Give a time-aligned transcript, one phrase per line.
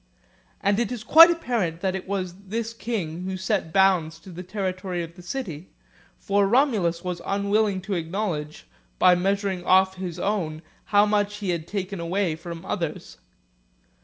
[0.61, 5.03] And itis quite apparent that it was this king who set bounds to the territory
[5.03, 5.69] of the city,
[6.17, 8.65] for Romulus was unwilling to acknowledge,
[8.97, 13.17] by measuring off his own, how much he had taken away from others.